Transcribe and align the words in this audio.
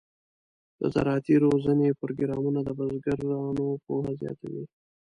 د 0.79 0.81
زراعتي 0.93 1.35
روزنې 1.45 1.89
پروګرامونه 2.01 2.59
د 2.63 2.69
بزګرانو 2.79 3.67
پوهه 3.85 4.11
زیاتوي. 4.21 4.63